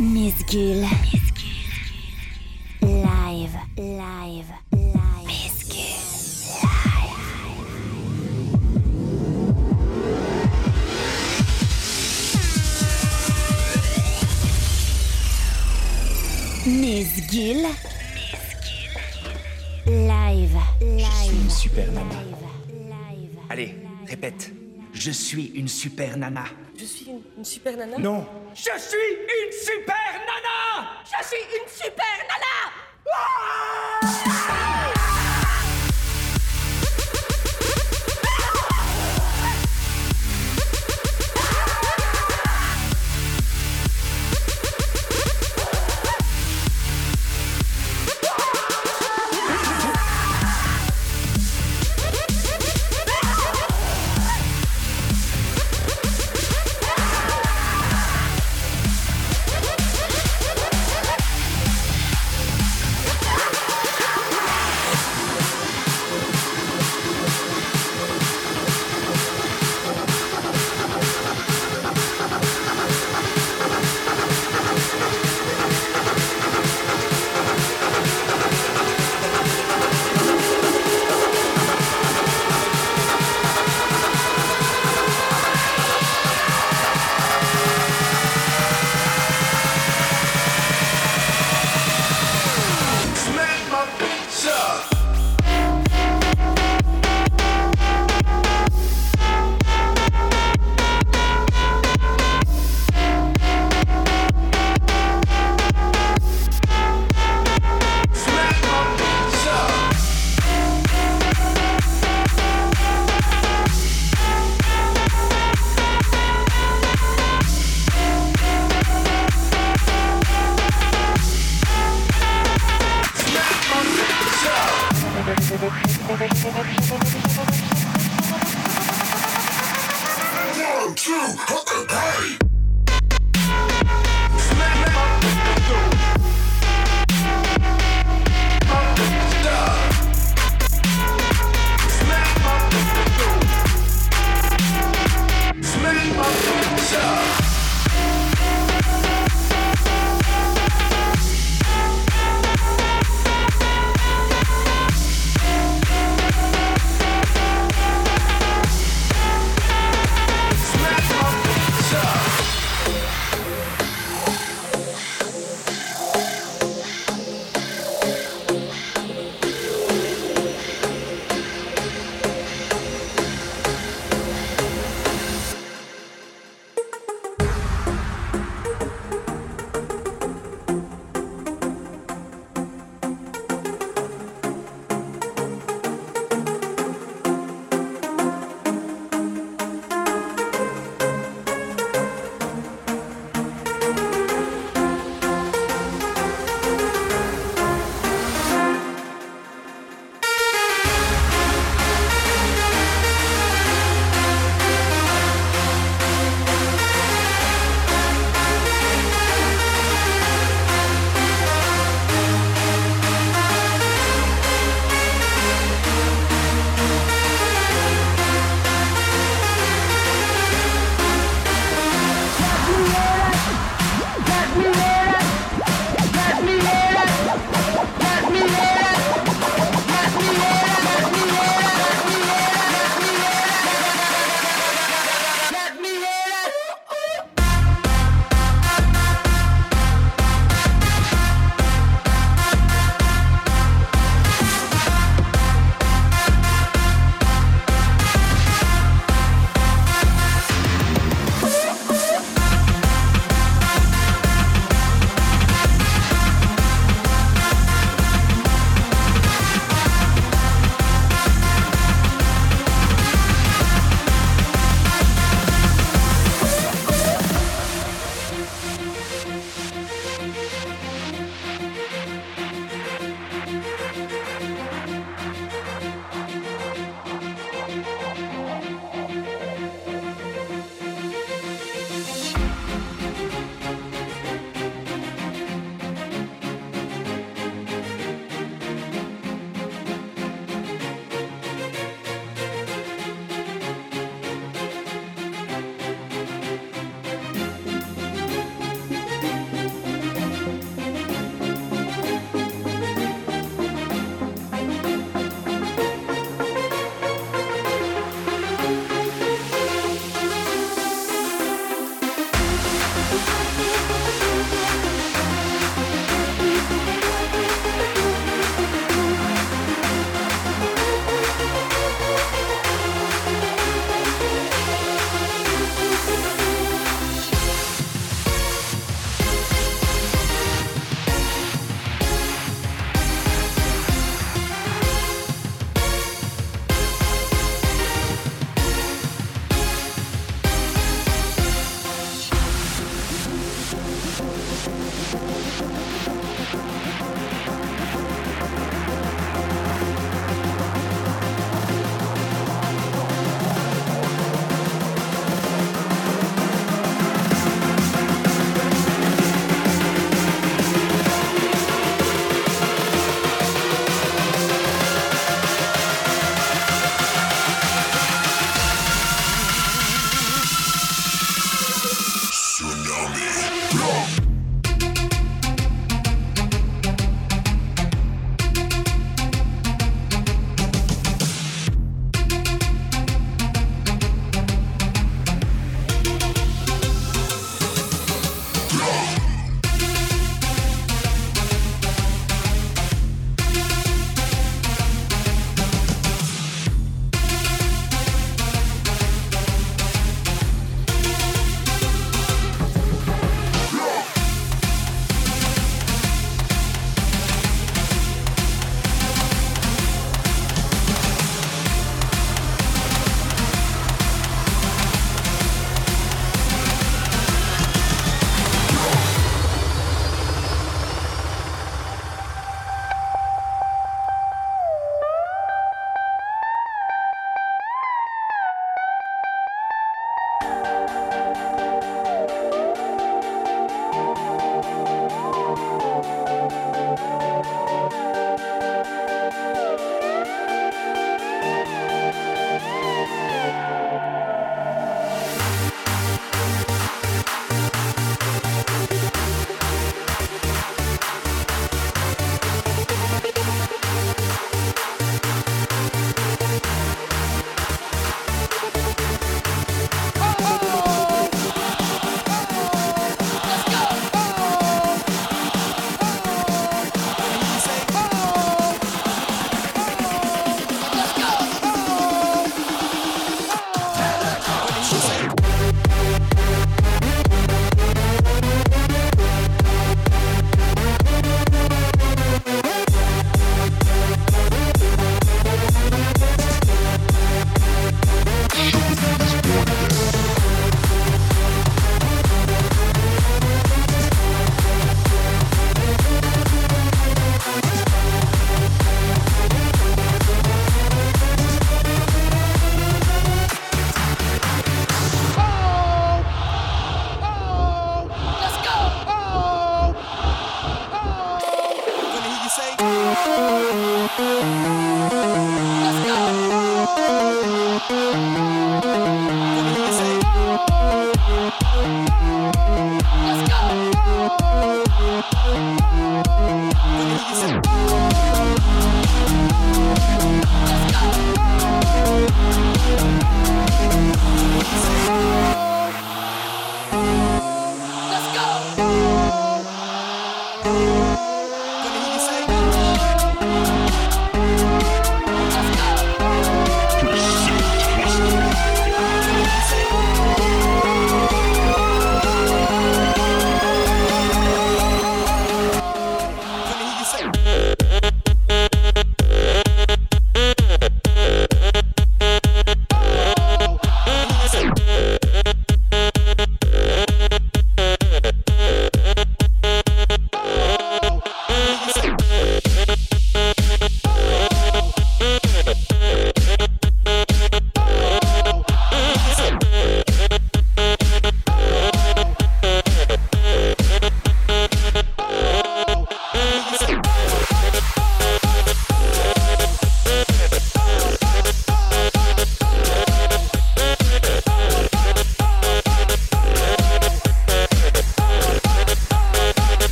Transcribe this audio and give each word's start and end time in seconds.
Misgul. 0.00 0.80
Live, 2.80 3.54
live, 3.76 4.48
live. 4.72 5.26
Misgul. 5.26 5.92
Misgul. 16.64 17.66
Live, 19.86 20.56
live. 20.80 21.10
Je 21.10 21.28
suis 21.28 21.36
une 21.36 21.50
super 21.50 21.92
nana. 21.92 22.04
Live, 22.04 22.88
live. 22.88 23.38
Allez, 23.50 23.74
répète. 24.06 24.50
Je 24.94 25.10
suis 25.10 25.52
une 25.54 25.68
super 25.68 26.16
nana. 26.16 26.44
Je 26.80 26.86
suis 26.86 27.04
une, 27.10 27.20
une 27.36 27.44
super 27.44 27.76
nana. 27.76 27.98
Non. 27.98 28.26
Je 28.54 28.62
suis 28.62 28.72
une 28.72 29.52
super 29.52 30.12
nana. 30.14 30.90
Je 31.04 31.26
suis 31.26 31.36
une 31.36 31.68
super 31.68 32.16
nana 32.26 32.49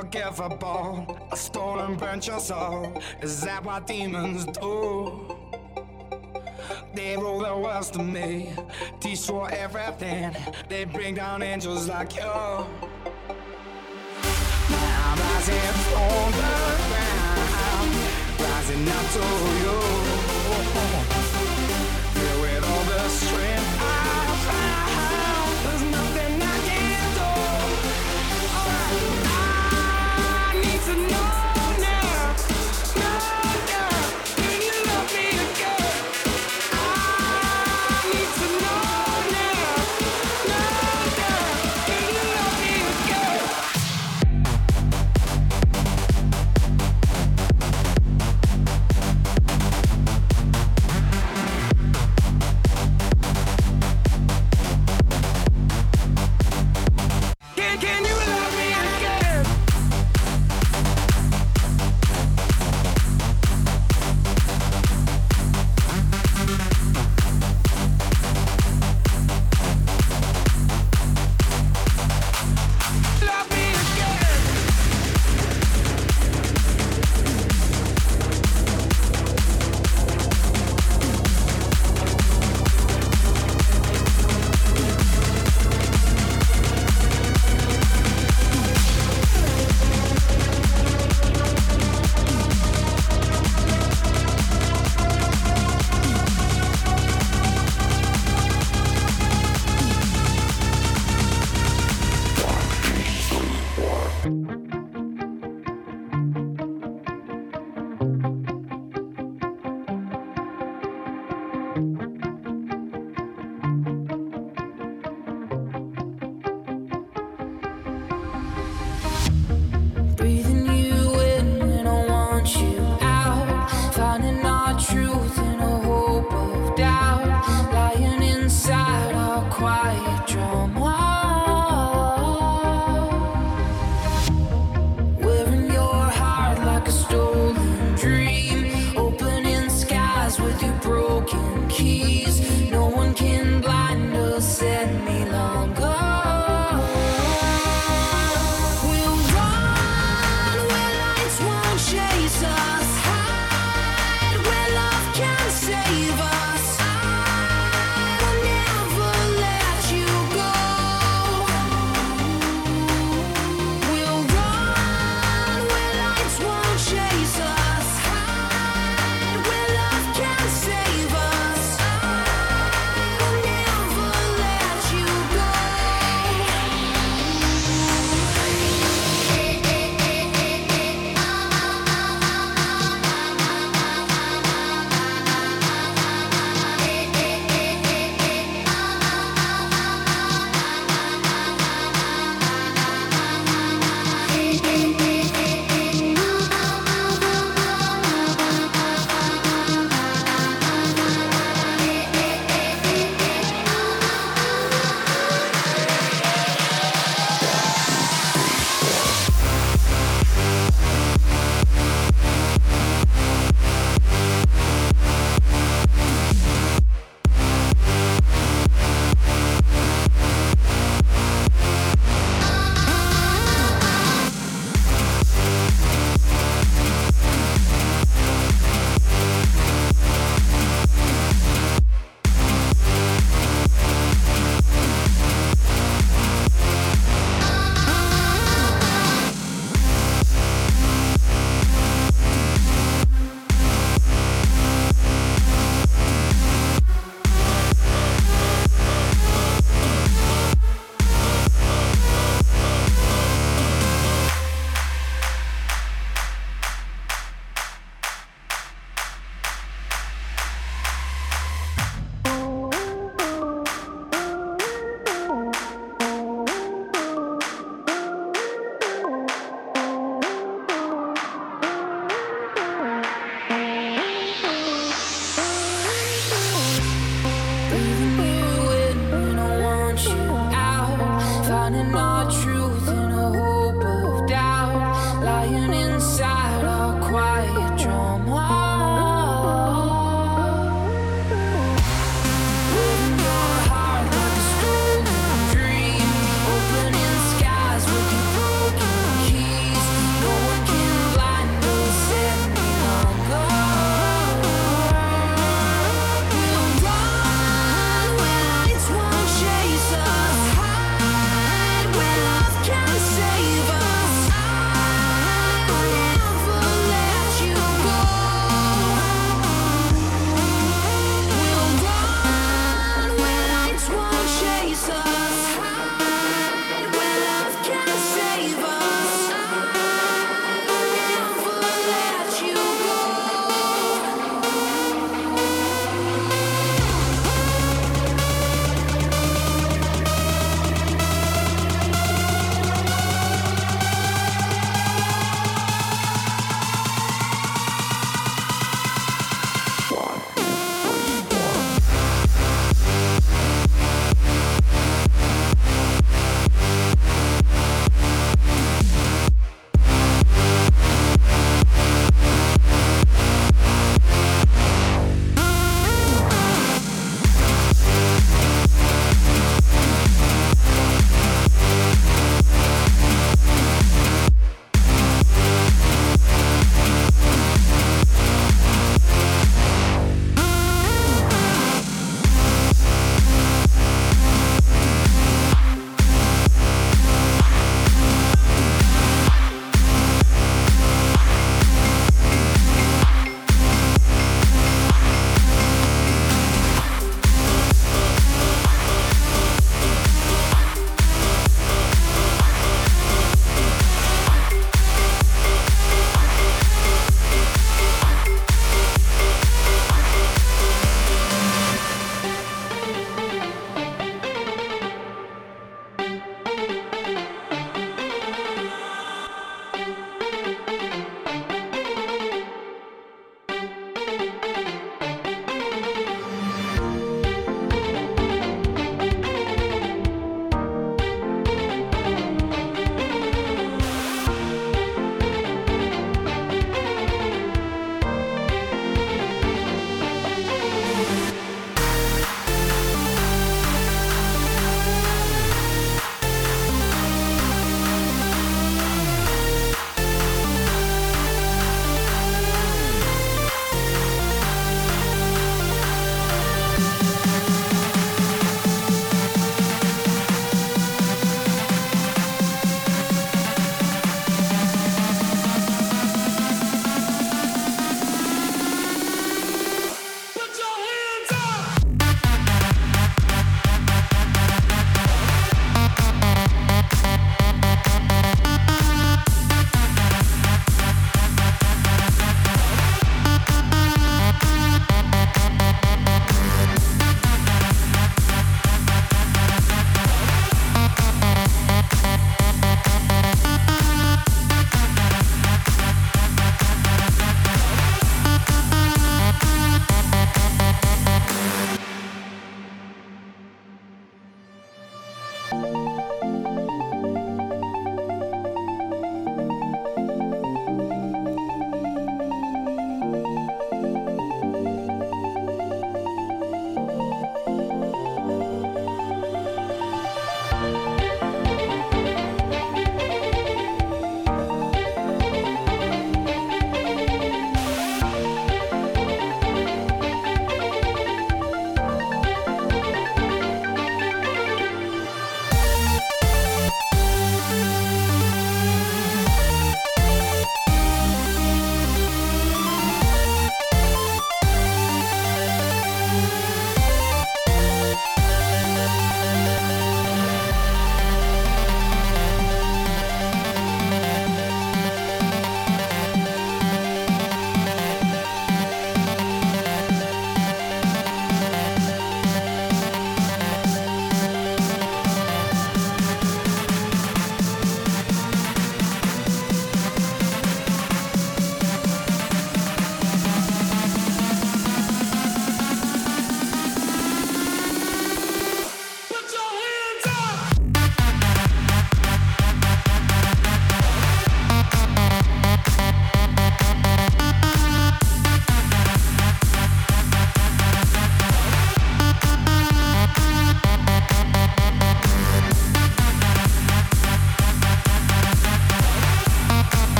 unforgivable. 0.00 1.18
I 1.30 1.36
stole 1.36 1.78
and 1.80 1.98
burnt 1.98 2.26
your 2.26 2.40
soul. 2.40 3.00
Is 3.20 3.40
that 3.42 3.64
what 3.64 3.86
demons 3.86 4.46
do? 4.46 5.36
They 6.94 7.16
rule 7.16 7.40
the 7.40 7.56
world 7.56 7.84
to 7.92 8.02
me, 8.02 8.52
destroy 8.98 9.46
everything. 9.46 10.34
They 10.68 10.84
bring 10.84 11.14
down 11.14 11.42
angels 11.42 11.88
like 11.88 12.16
you. 12.16 12.22
Now 12.22 12.66
I'm 15.06 15.18
rising 15.18 15.74
from 15.88 16.32
the 16.40 16.54
ground, 16.88 17.90
rising 18.40 18.88
up 18.88 19.06
to 19.16 19.24
you. 19.62 19.78
Feel 22.14 22.40
with 22.40 22.64
all 22.64 22.84
the 22.84 23.08
strength. 23.08 23.79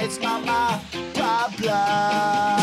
It's 0.00 0.18
not 0.20 0.44
my 0.44 0.80
problem. 1.14 2.57